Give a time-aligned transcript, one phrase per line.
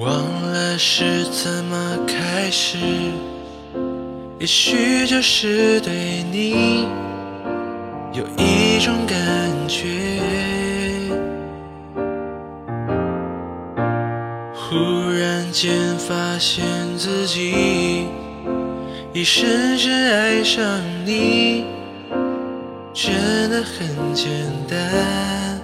[0.00, 2.78] 忘了是怎么开始？
[4.38, 6.86] 也许就是对你
[8.12, 9.18] 有一种感
[9.68, 10.20] 觉。
[14.52, 16.64] 忽然间发现
[16.98, 18.06] 自己
[19.12, 20.62] 已深深爱上
[21.06, 21.64] 你，
[22.92, 24.28] 真的很简
[24.68, 25.63] 单。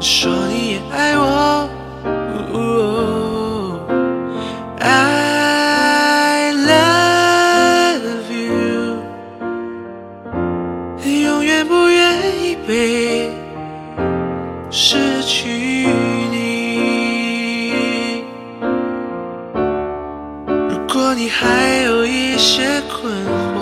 [0.00, 1.68] 说你也爱我。
[2.52, 3.80] 哦
[4.80, 9.02] I love you，
[11.04, 13.32] 永远不愿意被
[14.70, 15.48] 失去
[16.30, 16.36] 你。
[20.68, 23.12] 如果你还有一些困
[23.54, 23.58] 惑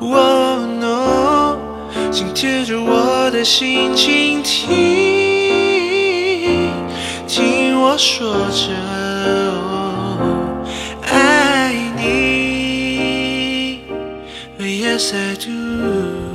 [0.00, 1.56] ，Oh no，
[2.12, 2.92] 请贴着我
[3.34, 4.70] 的心倾听，
[7.26, 8.70] 听我说着
[11.02, 13.80] 爱你
[14.60, 16.33] ，Yes I do。